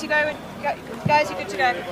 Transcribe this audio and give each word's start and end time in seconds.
Go, 0.00 0.34
go, 0.62 0.74
guys, 1.06 1.28
you're 1.28 1.38
good 1.38 1.48
to 1.50 1.56
go. 1.58 1.82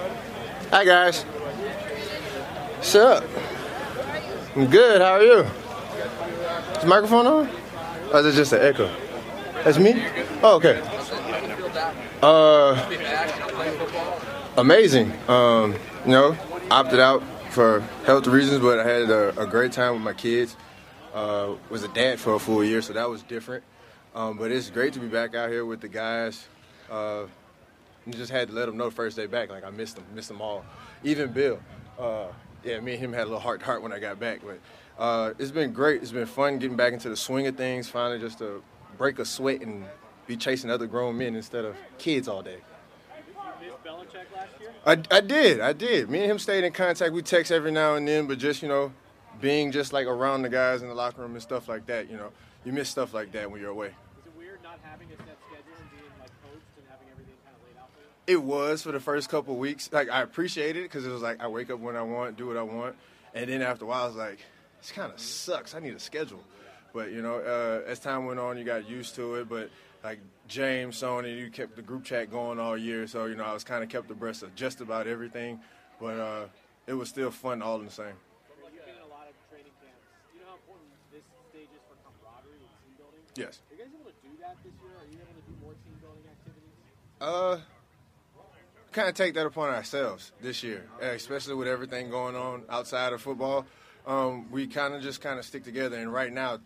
Hi 0.71 0.85
guys. 0.85 1.25
What's 1.25 2.95
up? 2.95 3.25
I'm 4.57 4.67
good. 4.67 5.03
How 5.03 5.17
are 5.17 5.23
you? 5.23 5.41
Is 5.41 6.81
the 6.81 6.87
microphone 6.87 7.27
on? 7.27 7.51
Or 8.11 8.21
is 8.21 8.27
it 8.27 8.33
just 8.33 8.55
an 8.55 8.63
echo? 8.63 8.91
That's 9.63 9.79
me. 9.79 10.03
Oh, 10.43 10.57
okay. 10.57 10.81
Uh, 12.23 12.77
amazing. 14.57 15.13
Um, 15.29 15.75
you 16.07 16.13
know, 16.13 16.37
opted 16.71 17.01
out 17.01 17.23
for 17.51 17.81
health 18.07 18.27
reasons, 18.27 18.61
but 18.61 18.81
I 18.81 18.89
had 18.89 19.11
a, 19.11 19.39
a 19.39 19.47
great 19.47 19.73
time 19.73 19.93
with 19.93 20.03
my 20.03 20.15
kids. 20.15 20.57
Uh, 21.13 21.57
was 21.69 21.83
a 21.83 21.89
dad 21.89 22.19
for 22.19 22.35
a 22.35 22.39
full 22.39 22.65
year, 22.65 22.81
so 22.81 22.95
that 22.95 23.11
was 23.11 23.23
different. 23.23 23.65
Um, 24.15 24.39
but 24.39 24.51
it's 24.51 24.71
great 24.71 24.95
to 24.95 24.99
be 24.99 25.09
back 25.09 25.35
out 25.35 25.51
here 25.51 25.67
with 25.67 25.83
the 25.83 25.89
guys. 25.89 26.49
Uh, 26.91 27.25
and 28.09 28.17
just 28.17 28.33
had 28.33 28.49
to 28.49 28.55
let 28.55 28.67
them 28.67 28.79
know 28.79 28.91
first 28.91 29.17
day 29.17 29.27
back, 29.27 29.51
like 29.51 29.65
I 29.65 29.71
missed 29.71 29.97
them, 29.97 30.05
missed 30.15 30.29
them 30.29 30.41
all. 30.41 30.65
Even 31.05 31.31
Bill, 31.31 31.61
uh, 31.99 32.29
yeah, 32.65 32.81
me 32.81 32.93
and 32.95 33.01
him 33.01 33.13
had 33.13 33.23
a 33.23 33.25
little 33.25 33.39
heart 33.39 33.61
to 33.61 33.67
heart 33.67 33.83
when 33.83 33.93
I 33.93 33.99
got 33.99 34.19
back. 34.19 34.41
But 34.43 34.59
uh, 35.03 35.35
it's 35.39 35.51
been 35.51 35.73
great. 35.73 36.01
It's 36.03 36.11
been 36.11 36.27
fun 36.27 36.59
getting 36.59 36.77
back 36.77 36.95
into 36.95 37.11
the 37.11 37.17
swing 37.17 37.47
of 37.47 37.57
things. 37.57 37.89
Finally, 37.89 38.21
just 38.21 38.39
to 38.39 38.63
break 38.97 39.19
a 39.19 39.27
sweat 39.27 39.61
and 39.61 39.85
be 40.27 40.37
chasing 40.37 40.71
other 40.71 40.87
grown 40.87 41.19
men 41.19 41.37
instead 41.37 41.67
of 41.67 41.77
kids 41.99 42.29
all 42.29 42.43
day. 42.43 42.59
I, 44.87 44.93
I 45.11 45.21
did, 45.21 45.61
I 45.61 45.75
did. 45.75 46.09
Me 46.09 46.23
and 46.23 46.31
him 46.31 46.39
stayed 46.39 46.65
in 46.65 46.73
contact. 46.73 47.13
We 47.13 47.21
text 47.21 47.53
every 47.53 47.71
now 47.71 47.97
and 47.97 48.09
then, 48.09 48.27
but 48.27 48.39
just 48.39 48.63
you 48.63 48.69
know, 48.69 48.93
being 49.41 49.71
just 49.71 49.93
like 49.93 50.07
around 50.07 50.43
the 50.43 50.49
guys 50.49 50.81
in 50.81 50.89
the 50.89 50.95
locker 50.95 51.21
room 51.21 51.33
and 51.33 51.43
stuff 51.43 51.69
like 51.69 51.85
that. 51.87 52.11
You 52.11 52.17
know, 52.17 52.31
you 52.65 52.73
miss 52.73 52.89
stuff 52.89 53.13
like 53.13 53.33
that 53.33 53.51
when 53.51 53.61
you're 53.61 53.71
away. 53.71 53.89
Is 53.89 54.27
it 54.27 54.33
weird 54.37 54.63
not 54.63 54.79
having 54.83 55.09
a 55.09 55.17
set 55.17 55.37
schedule 55.45 55.77
and 55.79 55.91
being 55.91 56.13
like 56.21 56.31
coached 56.43 56.73
and 56.77 56.87
having 56.89 57.09
everything 57.13 57.35
kind 57.45 57.57
of 57.57 57.63
laid 57.69 57.77
out 57.81 57.91
for 57.93 58.01
you? 58.01 58.11
It 58.29 58.43
was 58.43 58.83
for 58.83 58.93
the 58.93 59.01
first 59.01 59.31
couple 59.31 59.55
of 59.55 59.59
weeks. 59.59 59.89
Like 59.91 60.11
I 60.11 60.21
appreciated 60.21 60.81
it 60.81 60.83
because 60.83 61.07
it 61.07 61.11
was 61.11 61.23
like 61.23 61.41
I 61.41 61.49
wake 61.49 61.71
up 61.71 61.81
when 61.81 61.97
I 61.97 62.03
want, 62.03 62.37
do 62.37 62.47
what 62.47 62.59
I 62.59 62.63
want, 62.63 62.95
and 63.33 63.49
then 63.49 63.63
after 63.63 63.87
a 63.87 63.89
while, 63.89 64.05
I 64.05 64.07
was 64.07 64.17
like, 64.17 64.39
this 64.83 64.93
kind 64.93 65.11
of 65.11 65.19
sucks. 65.19 65.75
I 65.75 65.81
need 65.81 65.95
a 65.95 65.99
schedule. 65.99 66.45
But 66.93 67.11
you 67.11 67.23
know, 67.23 67.37
uh, 67.37 67.89
as 67.89 67.99
time 67.99 68.27
went 68.27 68.39
on, 68.39 68.59
you 68.59 68.65
got 68.65 68.87
used 68.87 69.15
to 69.15 69.37
it. 69.37 69.49
But 69.49 69.71
like 70.05 70.19
James, 70.47 71.01
Sony, 71.01 71.39
you 71.39 71.51
kept 71.51 71.75
the 71.75 71.81
group 71.81 72.05
chat 72.05 72.31
going 72.31 72.61
all 72.61 72.77
year, 72.77 73.07
so 73.07 73.25
you 73.25 73.35
know 73.35 73.45
I 73.45 73.55
was 73.55 73.65
kind 73.65 73.83
of 73.83 73.89
kept 73.89 74.11
abreast 74.11 74.43
of 74.43 74.55
just 74.55 74.83
about 74.83 75.07
everything. 75.07 75.61
But 75.99 76.21
uh, 76.21 76.45
it 76.87 76.93
was 76.93 77.09
still 77.09 77.31
fun 77.31 77.63
all 77.63 77.79
in 77.81 77.87
the 77.87 77.91
same. 77.91 78.13
You've 78.61 78.85
been 78.85 78.93
in 78.93 79.01
a 79.01 79.09
lot 79.09 79.25
of 79.25 79.33
training 79.49 79.73
camps. 79.81 80.05
You 80.35 80.45
know 80.45 80.53
how 80.53 80.61
important 80.61 80.93
this 81.17 81.25
stage 81.49 81.73
is 81.73 81.81
for 81.89 81.97
camaraderie 82.05 82.61
and 82.61 82.77
team 82.85 82.93
building? 83.01 83.25
Yes. 83.41 83.65
Are 83.73 83.75
you 83.75 83.81
guys 83.81 83.89
able 83.97 84.13
to 84.13 84.21
do 84.21 84.37
that 84.45 84.61
this 84.61 84.77
year? 84.85 84.93
Are 85.01 85.09
you 85.09 85.17
able 85.17 85.33
to 85.33 85.45
do 85.49 85.55
more 85.65 85.73
team 85.81 85.97
building 86.05 86.29
activities? 86.29 86.77
Uh, 87.25 87.57
kind 88.93 89.09
of 89.09 89.15
take 89.15 89.35
that 89.35 89.47
upon 89.47 89.71
ourselves 89.71 90.33
this 90.41 90.63
year, 90.63 90.87
uh, 91.03 91.07
especially 91.07 91.55
with 91.55 91.69
everything 91.69 92.11
going 92.11 92.37
on 92.37 92.65
outside 92.69 93.13
of 93.13 93.21
football. 93.21 93.67
Um, 94.07 94.51
we 94.51 94.67
kind 94.67 94.95
of 94.95 95.03
just 95.03 95.21
kind 95.21 95.39
of 95.39 95.45
stick 95.45 95.65
together, 95.65 95.97
and 95.97 96.13
right 96.13 96.33
now, 96.33 96.59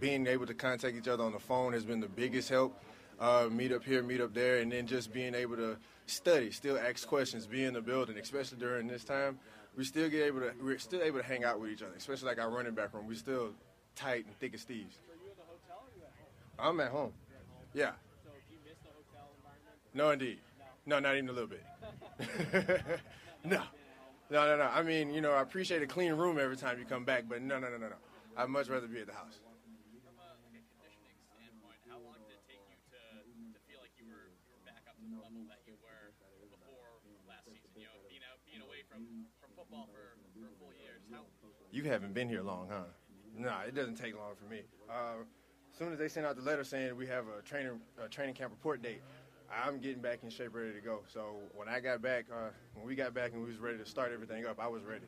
being 0.00 0.26
able 0.26 0.46
to 0.46 0.54
contact 0.54 0.96
each 0.96 1.08
other 1.08 1.24
on 1.24 1.32
the 1.32 1.38
phone 1.38 1.72
has 1.72 1.84
been 1.84 2.00
the 2.00 2.08
biggest 2.08 2.48
help. 2.48 2.76
Uh, 3.20 3.48
meet 3.50 3.70
up 3.70 3.84
here, 3.84 4.02
meet 4.02 4.20
up 4.20 4.34
there, 4.34 4.58
and 4.58 4.72
then 4.72 4.84
just 4.86 5.12
being 5.12 5.34
able 5.34 5.54
to 5.56 5.76
study, 6.06 6.50
still 6.50 6.76
ask 6.76 7.06
questions, 7.06 7.46
be 7.46 7.64
in 7.64 7.72
the 7.72 7.80
building, 7.80 8.18
especially 8.18 8.58
during 8.58 8.88
this 8.88 9.04
time. 9.04 9.38
We 9.76 9.84
still 9.84 10.10
get 10.10 10.26
able 10.26 10.40
to, 10.40 10.52
we're 10.60 10.78
still 10.78 11.02
able 11.02 11.20
to 11.20 11.24
hang 11.24 11.44
out 11.44 11.60
with 11.60 11.70
each 11.70 11.82
other, 11.82 11.94
especially 11.96 12.28
like 12.28 12.40
our 12.40 12.50
running 12.50 12.74
back 12.74 12.92
room. 12.92 13.06
We 13.06 13.14
still 13.14 13.50
tight 13.94 14.26
and 14.26 14.36
thick 14.38 14.54
as 14.54 14.64
thieves. 14.64 14.96
Are 15.08 15.14
you 15.22 15.30
at 15.30 15.36
the 15.36 15.42
hotel 15.44 15.84
or 15.84 15.90
you 15.96 16.02
at 16.02 16.64
home? 16.64 16.70
I'm 16.70 16.80
at 16.80 16.90
home. 16.90 17.12
Yeah. 17.74 17.92
So 18.24 18.30
do 18.48 18.54
you 18.54 18.60
miss 18.66 18.78
the 18.82 18.90
hotel 18.90 19.30
environment? 19.38 19.94
No, 19.94 20.10
indeed. 20.10 20.40
No, 20.84 20.98
not 20.98 21.14
even 21.14 21.28
a 21.28 21.32
little 21.32 21.48
bit. 21.48 21.62
no. 23.44 23.62
No, 24.30 24.48
no, 24.48 24.56
no. 24.56 24.64
I 24.64 24.82
mean, 24.82 25.12
you 25.12 25.20
know, 25.20 25.32
I 25.32 25.42
appreciate 25.42 25.82
a 25.82 25.86
clean 25.86 26.12
room 26.14 26.40
every 26.40 26.56
time 26.56 26.78
you 26.78 26.84
come 26.84 27.04
back, 27.04 27.24
but 27.28 27.42
no, 27.42 27.60
no, 27.60 27.68
no, 27.68 27.76
no, 27.76 27.88
no. 27.92 28.00
I'd 28.36 28.48
much 28.48 28.68
rather 28.68 28.88
be 28.88 28.98
at 28.98 29.06
the 29.06 29.12
house. 29.12 29.38
From 30.02 30.16
a 30.18 30.32
conditioning 30.48 31.14
standpoint, 31.36 31.78
how 31.86 32.00
long 32.00 32.16
did 32.26 32.40
it 32.40 32.42
take 32.48 32.64
you 32.66 32.80
to, 32.96 33.00
to 33.54 33.58
feel 33.68 33.78
like 33.84 33.92
you 34.00 34.08
were 34.08 34.32
you 34.48 34.56
were 34.56 34.64
back 34.64 34.88
up 34.88 34.96
to 34.96 35.04
the 35.04 35.20
level 35.20 35.44
that 35.52 35.60
you 35.68 35.76
were 35.84 36.16
before 36.48 36.96
last 37.28 37.44
season? 37.44 37.68
You 37.76 37.86
know, 37.86 37.96
being 38.08 38.24
out 38.24 38.40
being 38.48 38.64
away 38.64 38.88
from, 38.88 39.28
from 39.36 39.52
football 39.52 39.86
for, 39.92 40.16
for 40.32 40.48
a 40.48 40.54
full 40.56 40.72
year. 40.80 40.96
How 41.12 41.28
You 41.70 41.84
haven't 41.92 42.16
been 42.16 42.32
here 42.32 42.42
long, 42.42 42.72
huh? 42.72 42.88
No, 43.36 43.52
it 43.68 43.76
doesn't 43.76 44.00
take 44.00 44.16
long 44.16 44.32
for 44.34 44.48
me. 44.48 44.64
Uh, 44.88 45.28
as 45.72 45.76
soon 45.76 45.92
as 45.92 46.00
they 46.00 46.08
send 46.08 46.24
out 46.24 46.36
the 46.36 46.42
letter 46.42 46.64
saying 46.64 46.96
we 46.96 47.06
have 47.06 47.24
a 47.28 47.44
training 47.44 47.80
a 48.02 48.08
training 48.08 48.34
camp 48.34 48.52
report 48.52 48.80
date, 48.80 49.04
I'm 49.52 49.78
getting 49.78 50.00
back 50.00 50.20
in 50.22 50.30
shape, 50.30 50.54
ready 50.54 50.72
to 50.72 50.80
go. 50.80 51.00
So 51.08 51.36
when 51.54 51.68
I 51.68 51.80
got 51.80 52.00
back, 52.00 52.24
uh, 52.32 52.50
when 52.74 52.86
we 52.86 52.94
got 52.94 53.12
back 53.12 53.32
and 53.32 53.42
we 53.42 53.48
was 53.50 53.58
ready 53.58 53.78
to 53.78 53.86
start 53.86 54.10
everything 54.12 54.46
up, 54.46 54.58
I 54.58 54.68
was 54.68 54.82
ready. 54.82 55.04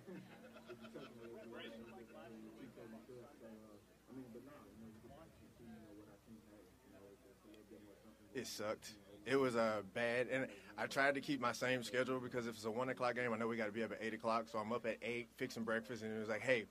It 8.34 8.47
sucked. 8.47 8.91
It 9.27 9.37
was 9.37 9.56
uh, 9.56 9.81
bad, 9.94 10.27
and 10.31 10.49
I 10.76 10.87
tried 10.87 11.15
to 11.15 11.21
keep 11.21 11.41
my 11.41 11.53
same 11.53 11.82
schedule 11.82 12.21
because 12.21 12.47
if 12.47 12.56
it's 12.56 12.65
a 12.65 12.71
one 12.71 12.91
o'clock 12.91 13.15
game, 13.15 13.32
I 13.32 13.38
know 13.38 13.47
we 13.47 13.56
got 13.56 13.66
to 13.66 13.72
be 13.72 13.82
up 13.82 13.93
at 13.93 13.99
eight 14.03 14.12
o'clock. 14.12 14.47
So 14.50 14.59
I'm 14.59 14.72
up 14.72 14.84
at 14.84 14.99
eight, 15.00 15.28
fixing 15.37 15.62
breakfast, 15.62 16.03
and 16.03 16.15
it 16.15 16.19
was 16.19 16.28
like, 16.28 16.43
"Hey, 16.43 16.65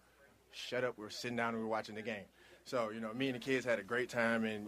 shut 0.52 0.84
up! 0.84 0.94
We're 0.98 1.10
sitting 1.10 1.38
down 1.38 1.56
and 1.56 1.64
we're 1.64 1.70
watching 1.70 1.96
the 1.96 2.04
game." 2.04 2.26
So 2.66 2.90
you 2.92 3.00
know, 3.00 3.14
me 3.14 3.28
and 3.28 3.36
the 3.36 3.40
kids 3.40 3.66
had 3.66 3.80
a 3.80 3.84
great 3.84 4.10
time, 4.10 4.46
and 4.46 4.68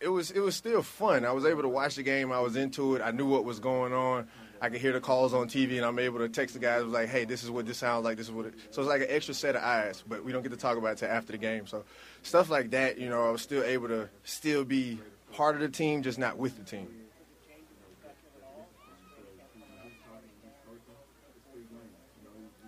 it 0.00 0.08
was 0.08 0.30
it 0.30 0.40
was 0.40 0.56
still 0.56 0.82
fun. 0.82 1.24
I 1.24 1.32
was 1.32 1.44
able 1.44 1.62
to 1.62 1.68
watch 1.68 1.94
the 1.94 2.02
game. 2.02 2.32
I 2.32 2.40
was 2.40 2.56
into 2.56 2.96
it. 2.96 3.02
I 3.02 3.10
knew 3.10 3.26
what 3.26 3.44
was 3.44 3.60
going 3.60 3.92
on. 3.92 4.28
I 4.60 4.70
could 4.70 4.80
hear 4.80 4.92
the 4.92 5.00
calls 5.00 5.32
on 5.32 5.46
TV, 5.46 5.76
and 5.76 5.86
I'm 5.86 6.00
able 6.00 6.18
to 6.18 6.28
text 6.28 6.54
the 6.54 6.60
guys. 6.60 6.82
Was 6.82 6.92
like, 6.92 7.08
"Hey, 7.08 7.24
this 7.24 7.44
is 7.44 7.50
what 7.50 7.64
this 7.64 7.78
sounds 7.78 8.04
like. 8.04 8.16
This 8.16 8.26
is 8.26 8.32
what." 8.32 8.46
It, 8.46 8.54
so 8.70 8.82
it's 8.82 8.88
like 8.88 9.02
an 9.02 9.08
extra 9.10 9.34
set 9.34 9.54
of 9.54 9.62
eyes, 9.62 10.02
but 10.06 10.24
we 10.24 10.32
don't 10.32 10.42
get 10.42 10.50
to 10.50 10.58
talk 10.58 10.76
about 10.76 10.92
it 10.92 10.98
till 10.98 11.10
after 11.10 11.30
the 11.32 11.38
game. 11.38 11.66
So 11.66 11.84
stuff 12.22 12.50
like 12.50 12.70
that, 12.70 12.98
you 12.98 13.08
know, 13.08 13.28
I 13.28 13.30
was 13.30 13.42
still 13.42 13.62
able 13.62 13.86
to 13.88 14.08
still 14.24 14.64
be 14.64 14.98
part 15.32 15.54
of 15.54 15.60
the 15.60 15.68
team, 15.68 16.02
just 16.02 16.18
not 16.18 16.38
with 16.38 16.56
the 16.58 16.64
team. 16.64 16.88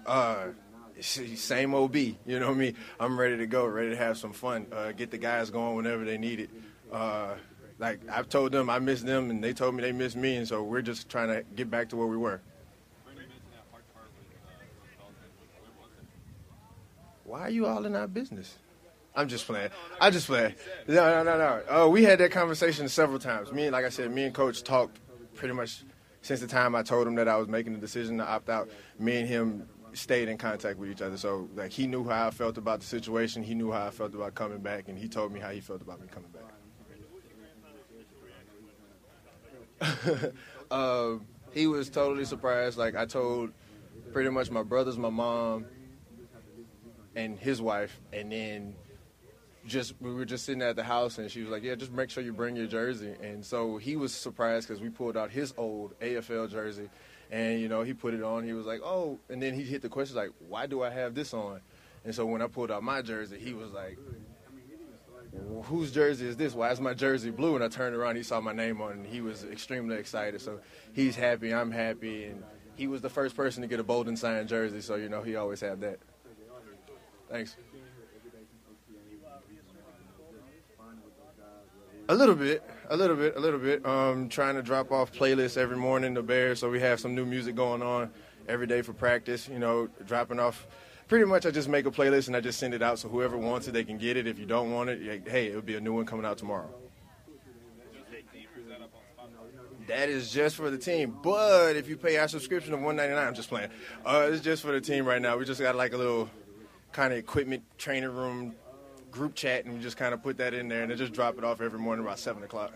Uh, 0.06 0.48
same 1.37 1.75
OB, 1.75 1.97
you 1.97 2.16
know 2.27 2.49
what 2.49 2.56
I 2.56 2.59
mean? 2.59 2.77
I'm 2.99 3.19
ready 3.19 3.37
to 3.38 3.47
go, 3.47 3.66
ready 3.66 3.91
to 3.91 3.97
have 3.97 4.19
some 4.19 4.33
fun, 4.33 4.66
uh, 4.72 4.93
get 4.93 5.11
the 5.11 5.19
guys 5.19 5.50
going 5.50 5.77
whenever 5.77 6.05
they 6.05 6.19
need 6.19 6.41
it. 6.41 6.50
Uh, 6.93 7.34
like 7.78 8.00
I've 8.11 8.28
told 8.28 8.53
them 8.53 8.69
I 8.69 8.78
miss 8.78 9.03
them, 9.03 9.31
and 9.31 9.43
they 9.43 9.53
told 9.53 9.75
me 9.75 9.83
they 9.83 9.93
miss 9.93 10.15
me, 10.15 10.37
and 10.37 10.47
so 10.47 10.62
we're 10.62 10.83
just 10.83 11.09
trying 11.09 11.28
to 11.28 11.44
get 11.56 11.71
back 11.71 11.89
to 11.91 11.97
where 11.97 12.06
we 12.06 12.16
were. 12.16 12.41
Why 17.25 17.43
are 17.43 17.50
you 17.50 17.66
all 17.66 17.87
in 17.87 17.94
our 17.94 18.09
business? 18.09 18.59
I'm 19.15 19.28
just 19.28 19.47
playing. 19.47 19.71
I 20.00 20.10
just 20.10 20.27
play. 20.27 20.55
No, 20.89 20.94
no, 20.94 21.22
no, 21.22 21.39
no. 21.39 21.62
Oh, 21.69 21.89
we 21.89 22.03
had 22.03 22.19
that 22.19 22.33
conversation 22.33 22.89
several 22.89 23.19
times. 23.19 23.53
Me, 23.53 23.65
and 23.65 23.72
like 23.72 23.84
I 23.84 23.89
said, 23.89 24.10
me 24.10 24.25
and 24.25 24.34
Coach 24.34 24.62
talked 24.62 24.99
pretty 25.34 25.55
much 25.55 25.84
since 26.22 26.41
the 26.41 26.47
time 26.47 26.75
I 26.75 26.83
told 26.83 27.06
him 27.06 27.15
that 27.15 27.28
I 27.28 27.37
was 27.37 27.49
making 27.49 27.72
the 27.72 27.78
decision 27.78 28.19
to 28.19 28.27
opt 28.27 28.50
out. 28.50 28.69
Me 28.99 29.21
and 29.21 29.28
him 29.28 29.69
stayed 29.93 30.28
in 30.28 30.39
contact 30.39 30.78
with 30.78 30.91
each 30.91 31.03
other. 31.03 31.17
So 31.17 31.49
like 31.55 31.71
he 31.73 31.87
knew 31.87 32.09
how 32.09 32.28
I 32.28 32.31
felt 32.31 32.59
about 32.59 32.81
the 32.81 32.87
situation. 32.87 33.43
He 33.43 33.55
knew 33.55 33.73
how 33.73 33.87
I 33.87 33.91
felt 33.91 34.15
about 34.15 34.34
coming 34.34 34.59
back, 34.61 34.89
and 34.89 34.99
he 34.99 35.09
told 35.09 35.33
me 35.33 35.41
how 35.41 35.51
he 35.51 35.61
felt 35.61 35.83
about 35.83 36.01
me 36.01 36.09
coming 36.09 36.31
back. 36.31 36.45
uh, 40.71 41.12
he 41.53 41.67
was 41.67 41.91
totally 41.91 42.25
surprised. 42.25 42.78
Like 42.78 42.97
I 42.97 43.06
told 43.06 43.53
pretty 44.12 44.31
much 44.31 44.51
my 44.51 44.62
brothers, 44.62 44.99
my 44.99 45.11
mom, 45.11 45.67
and 47.15 47.39
his 47.39 47.61
wife, 47.61 48.01
and 48.12 48.33
then 48.33 48.75
just 49.67 49.95
we 50.01 50.12
were 50.12 50.25
just 50.25 50.45
sitting 50.45 50.62
at 50.62 50.77
the 50.77 50.84
house, 50.84 51.19
and 51.19 51.31
she 51.31 51.43
was 51.43 51.51
like, 51.51 51.62
"Yeah, 51.62 51.75
just 51.75 51.93
make 51.93 52.11
sure 52.11 52.22
you 52.22 52.33
bring 52.33 52.57
your 52.57 52.67
jersey." 52.67 53.15
And 53.22 53.45
so 53.45 53.77
he 53.77 53.97
was 53.97 54.12
surprised 54.15 54.69
because 54.69 54.81
we 54.81 54.89
pulled 54.89 55.17
out 55.17 55.31
his 55.31 55.55
old 55.57 55.99
AFL 56.01 56.51
jersey, 56.51 56.89
and 57.30 57.60
you 57.60 57.68
know 57.68 57.82
he 57.82 57.94
put 57.94 58.15
it 58.15 58.22
on. 58.22 58.44
He 58.44 58.53
was 58.53 58.66
like, 58.66 58.80
"Oh," 58.84 59.18
and 59.28 59.42
then 59.42 59.54
he 59.54 59.62
hit 59.62 59.82
the 59.82 59.88
question 59.88 60.16
like, 60.16 60.30
"Why 60.48 60.66
do 60.66 60.82
I 60.82 60.91
have 60.91 61.15
this 61.15 61.32
on?" 61.32 61.60
And 62.04 62.15
so 62.15 62.27
when 62.27 62.42
I 62.42 62.47
pulled 62.47 62.71
out 62.71 62.82
my 62.82 63.03
jersey, 63.03 63.38
he 63.38 63.53
was 63.53 63.71
like, 63.72 63.98
"Well, 65.32 65.62
"Whose 65.62 65.92
jersey 65.92 66.27
is 66.27 66.36
this? 66.36 66.54
Why 66.54 66.71
is 66.71 66.80
my 66.80 66.94
jersey 66.94 67.30
blue?" 67.30 67.54
And 67.54 67.65
I 67.65 67.68
turned 67.68 67.94
around, 67.94 68.16
he 68.16 68.22
saw 68.22 68.41
my 68.41 68.53
name 68.53 68.80
on, 68.80 68.92
it, 68.92 68.97
and 68.97 69.06
he 69.06 69.21
was 69.21 69.44
extremely 69.44 69.97
excited. 69.97 70.41
So 70.41 70.60
he's 70.92 71.16
happy, 71.16 71.54
I'm 71.54 71.71
happy, 71.71 72.24
and 72.24 72.42
he 72.77 72.86
was 72.86 73.03
the 73.03 73.10
first 73.10 73.36
person 73.36 73.62
to 73.62 73.68
get 73.68 73.80
a 73.80 73.84
Bolden 73.84 74.16
signed 74.16 74.48
jersey. 74.48 74.80
So 74.80 74.97
you 74.97 75.09
know 75.09 75.22
he 75.22 75.36
always 75.36 75.60
had 75.60 75.80
that. 75.83 75.98
Thanks. 77.28 77.56
A 82.10 82.15
little 82.15 82.34
bit, 82.34 82.68
a 82.89 82.97
little 82.97 83.15
bit, 83.15 83.36
a 83.36 83.39
little 83.39 83.60
bit. 83.60 83.86
Um, 83.86 84.28
trying 84.28 84.57
to 84.57 84.62
drop 84.62 84.91
off 84.91 85.12
playlists 85.12 85.57
every 85.57 85.77
morning 85.77 86.12
the 86.12 86.24
Bears, 86.24 86.59
so 86.59 86.68
we 86.68 86.80
have 86.80 86.98
some 86.98 87.15
new 87.15 87.24
music 87.24 87.54
going 87.54 87.83
on 87.83 88.10
every 88.48 88.66
day 88.66 88.83
for 88.83 88.92
practice. 88.92 89.48
You 89.48 89.60
know, 89.60 89.89
dropping 90.09 90.41
off. 90.41 90.66
Pretty 91.07 91.24
much, 91.24 91.47
I 91.47 91.53
just 91.53 91.68
make 91.68 91.86
a 91.86 91.91
playlist 91.92 92.27
and 92.27 92.34
I 92.34 92.41
just 92.41 92.59
send 92.59 92.74
it 92.74 92.83
out, 92.83 92.98
so 92.98 93.09
whoever 93.09 93.36
wants 93.36 93.68
it, 93.68 93.74
they 93.74 93.84
can 93.84 93.97
get 93.97 94.16
it. 94.16 94.27
If 94.27 94.41
you 94.41 94.45
don't 94.45 94.72
want 94.72 94.91
it, 94.91 95.28
hey, 95.28 95.51
it'll 95.51 95.62
be 95.62 95.77
a 95.77 95.80
new 95.80 95.92
one 95.92 96.04
coming 96.04 96.27
out 96.27 96.36
tomorrow. 96.36 96.74
That 99.86 100.09
is 100.09 100.33
just 100.33 100.57
for 100.57 100.68
the 100.68 100.78
team. 100.78 101.16
But 101.22 101.77
if 101.77 101.89
you 101.89 101.97
pay 101.97 102.16
our 102.18 102.27
subscription 102.27 102.74
of 102.74 102.80
one 102.80 102.97
ninety 102.97 103.15
nine, 103.15 103.28
I'm 103.28 103.34
just 103.34 103.48
playing. 103.48 103.71
Uh, 104.04 104.30
it's 104.33 104.42
just 104.42 104.62
for 104.62 104.72
the 104.72 104.80
team 104.80 105.07
right 105.07 105.22
now. 105.22 105.36
We 105.36 105.45
just 105.45 105.60
got 105.60 105.77
like 105.77 105.92
a 105.92 105.97
little 105.97 106.28
kind 106.91 107.12
of 107.12 107.21
equipment 107.21 107.62
training 107.78 108.10
room 108.10 108.57
group 109.10 109.34
chat, 109.34 109.65
and 109.65 109.74
we 109.74 109.80
just 109.80 109.97
kind 109.97 110.15
of 110.15 110.22
put 110.22 110.39
that 110.39 110.54
in 110.54 110.68
there, 110.68 110.83
and 110.83 110.91
then 110.91 110.98
just 110.98 111.12
drop 111.12 111.39
it 111.39 111.45
off 111.45 111.60
every 111.60 111.78
morning 111.78 112.04
about 112.04 112.18
seven 112.18 112.42
o'clock. 112.42 112.72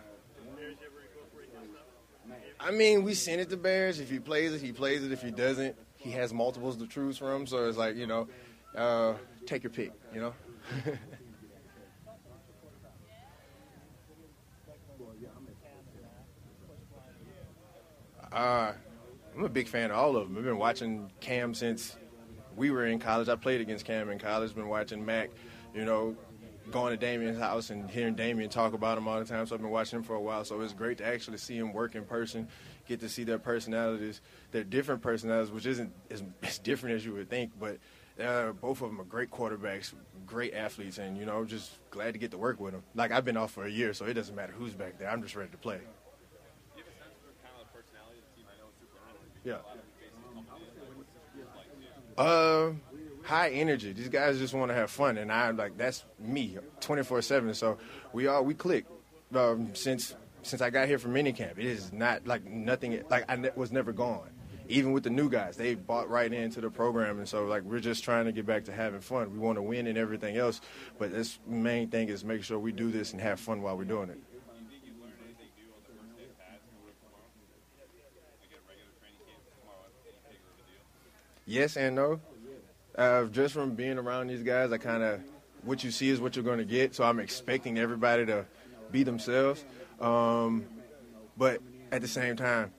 I 2.58 2.70
mean, 2.70 3.04
we 3.04 3.14
send 3.14 3.40
it 3.40 3.50
to 3.50 3.56
Bears. 3.56 4.00
If 4.00 4.10
he 4.10 4.18
plays 4.18 4.54
it, 4.54 4.60
he 4.60 4.72
plays 4.72 5.04
it. 5.04 5.12
If 5.12 5.22
he 5.22 5.30
doesn't, 5.30 5.76
he 5.96 6.10
has 6.12 6.32
multiples 6.32 6.76
to 6.78 6.86
choose 6.86 7.18
from. 7.18 7.46
So 7.46 7.68
it's 7.68 7.76
like 7.76 7.96
you 7.96 8.06
know, 8.06 8.28
uh, 8.74 9.14
take 9.46 9.62
your 9.62 9.70
pick. 9.70 9.92
You 10.12 10.20
know. 10.20 10.34
Uh, 18.34 18.72
I'm 19.36 19.44
a 19.44 19.48
big 19.48 19.68
fan 19.68 19.92
of 19.92 19.96
all 19.96 20.16
of 20.16 20.26
them. 20.26 20.36
I've 20.36 20.42
been 20.42 20.58
watching 20.58 21.08
Cam 21.20 21.54
since 21.54 21.96
we 22.56 22.72
were 22.72 22.84
in 22.84 22.98
college. 22.98 23.28
I 23.28 23.36
played 23.36 23.60
against 23.60 23.84
Cam 23.84 24.10
in 24.10 24.18
college. 24.18 24.52
Been 24.56 24.68
watching 24.68 25.04
Mac, 25.04 25.30
you 25.74 25.84
know, 25.84 26.16
going 26.70 26.92
to 26.92 26.96
Damien's 26.96 27.38
house 27.38 27.70
and 27.70 27.90
hearing 27.90 28.14
Damien 28.14 28.48
talk 28.48 28.72
about 28.72 28.96
him 28.96 29.06
all 29.06 29.18
the 29.18 29.24
time. 29.24 29.46
So 29.46 29.54
I've 29.54 29.60
been 29.60 29.70
watching 29.70 29.98
him 29.98 30.02
for 30.02 30.14
a 30.14 30.20
while. 30.20 30.44
So 30.44 30.60
it's 30.60 30.72
great 30.72 30.98
to 30.98 31.06
actually 31.06 31.36
see 31.38 31.56
him 31.56 31.72
work 31.72 31.94
in 31.94 32.04
person, 32.04 32.48
get 32.88 33.00
to 33.00 33.08
see 33.08 33.24
their 33.24 33.38
personalities, 33.38 34.20
their 34.50 34.64
different 34.64 35.02
personalities, 35.02 35.52
which 35.52 35.66
isn't 35.66 35.92
as, 36.10 36.22
as 36.42 36.58
different 36.58 36.96
as 36.96 37.04
you 37.04 37.12
would 37.12 37.28
think, 37.28 37.50
but 37.60 37.78
uh, 38.22 38.52
both 38.52 38.80
of 38.80 38.88
them 38.88 39.00
are 39.00 39.04
great 39.04 39.30
quarterbacks, 39.30 39.92
great 40.24 40.54
athletes, 40.54 40.98
and 40.98 41.18
you 41.18 41.26
know, 41.26 41.44
just 41.44 41.72
glad 41.90 42.12
to 42.12 42.18
get 42.18 42.30
to 42.30 42.38
work 42.38 42.60
with 42.60 42.72
them. 42.72 42.82
Like 42.94 43.10
I've 43.10 43.24
been 43.24 43.36
off 43.36 43.50
for 43.50 43.66
a 43.66 43.70
year, 43.70 43.92
so 43.92 44.04
it 44.06 44.14
doesn't 44.14 44.34
matter 44.36 44.52
who's 44.56 44.72
back 44.74 44.98
there. 44.98 45.10
I'm 45.10 45.22
just 45.22 45.34
ready 45.34 45.50
to 45.50 45.56
play. 45.58 45.78
Do 45.78 45.82
you 45.82 46.84
have 46.84 46.86
a 46.86 46.96
sense 47.02 47.14
for 47.20 47.34
kind 47.42 47.54
of 47.60 47.66
the 47.66 47.76
personality 47.76 48.18
of 48.22 48.24
the 48.30 48.36
team? 48.38 48.46
I 48.46 48.54
know 48.62 48.70
it's 48.70 48.78
super 48.78 48.98
early. 49.02 49.18
but 49.34 49.42
Yeah. 49.42 49.54
a 49.54 49.66
lot 49.66 49.76
of 49.76 49.86
faces 49.98 50.14
come 50.22 50.62
in. 50.62 50.96
What's 50.96 51.10
it 51.10 51.46
like 51.58 51.68
to 51.74 51.78
you? 51.82 52.78
Uh, 52.78 52.93
high 53.24 53.50
energy. 53.50 53.92
These 53.92 54.08
guys 54.10 54.38
just 54.38 54.54
want 54.54 54.70
to 54.70 54.74
have 54.74 54.90
fun, 54.90 55.18
and 55.18 55.32
I'm 55.32 55.56
like 55.56 55.76
that's 55.76 56.04
me, 56.20 56.58
twenty 56.80 57.02
four 57.02 57.20
seven. 57.22 57.52
So 57.54 57.78
we 58.12 58.28
all 58.28 58.44
we 58.44 58.54
click 58.54 58.86
um, 59.34 59.74
since 59.74 60.14
since 60.42 60.62
I 60.62 60.70
got 60.70 60.86
here 60.86 60.98
from 60.98 61.14
minicamp. 61.14 61.58
It 61.58 61.64
is 61.64 61.92
not 61.92 62.26
like 62.26 62.44
nothing. 62.44 63.02
Like 63.10 63.24
I 63.28 63.36
ne- 63.36 63.50
was 63.56 63.72
never 63.72 63.92
gone. 63.92 64.30
Even 64.66 64.92
with 64.92 65.02
the 65.02 65.10
new 65.10 65.28
guys, 65.28 65.58
they 65.58 65.74
bought 65.74 66.08
right 66.08 66.32
into 66.32 66.62
the 66.62 66.70
program, 66.70 67.18
and 67.18 67.28
so 67.28 67.44
like 67.44 67.64
we're 67.64 67.80
just 67.80 68.02
trying 68.02 68.24
to 68.26 68.32
get 68.32 68.46
back 68.46 68.64
to 68.64 68.72
having 68.72 69.00
fun. 69.00 69.30
We 69.32 69.38
want 69.38 69.58
to 69.58 69.62
win 69.62 69.86
and 69.86 69.98
everything 69.98 70.38
else, 70.38 70.62
but 70.98 71.12
this 71.12 71.38
main 71.46 71.88
thing 71.88 72.08
is 72.08 72.24
make 72.24 72.42
sure 72.44 72.58
we 72.58 72.72
do 72.72 72.90
this 72.90 73.12
and 73.12 73.20
have 73.20 73.40
fun 73.40 73.60
while 73.60 73.76
we're 73.76 73.84
doing 73.84 74.08
it. 74.08 74.18
Yes 81.46 81.76
and 81.76 81.94
no. 81.94 82.20
Uh, 82.96 83.24
just 83.24 83.54
from 83.54 83.74
being 83.74 83.98
around 83.98 84.28
these 84.28 84.42
guys, 84.42 84.70
I 84.72 84.78
kind 84.78 85.02
of 85.02 85.20
what 85.62 85.82
you 85.82 85.90
see 85.90 86.08
is 86.10 86.20
what 86.20 86.36
you're 86.36 86.44
going 86.44 86.58
to 86.58 86.64
get. 86.64 86.94
So 86.94 87.04
I'm 87.04 87.18
expecting 87.18 87.78
everybody 87.78 88.26
to 88.26 88.46
be 88.90 89.02
themselves. 89.02 89.64
Um, 90.00 90.64
but 91.36 91.60
at 91.90 92.02
the 92.02 92.08
same 92.08 92.36
time, 92.36 92.72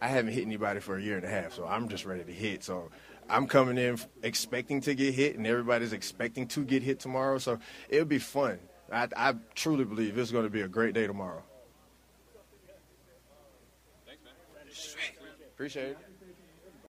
I 0.00 0.08
haven't 0.08 0.34
hit 0.34 0.44
anybody 0.44 0.80
for 0.80 0.96
a 0.96 1.02
year 1.02 1.16
and 1.16 1.24
a 1.24 1.28
half, 1.28 1.54
so 1.54 1.66
I'm 1.66 1.88
just 1.88 2.04
ready 2.04 2.22
to 2.22 2.32
hit. 2.32 2.62
So 2.62 2.90
I'm 3.28 3.46
coming 3.46 3.78
in 3.78 3.98
expecting 4.22 4.80
to 4.82 4.94
get 4.94 5.14
hit, 5.14 5.36
and 5.36 5.46
everybody's 5.46 5.92
expecting 5.92 6.46
to 6.48 6.64
get 6.64 6.82
hit 6.82 7.00
tomorrow. 7.00 7.38
So 7.38 7.58
it'll 7.88 8.04
be 8.04 8.18
fun. 8.18 8.58
I, 8.92 9.08
I 9.16 9.34
truly 9.54 9.84
believe 9.84 10.16
it's 10.16 10.30
going 10.30 10.44
to 10.44 10.50
be 10.50 10.60
a 10.60 10.68
great 10.68 10.94
day 10.94 11.06
tomorrow. 11.06 11.42
Thanks, 14.06 14.22
man. 14.22 14.34
Appreciate 15.54 15.90
it. 15.90 15.98